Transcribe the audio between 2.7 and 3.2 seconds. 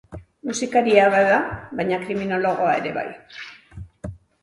ere bai.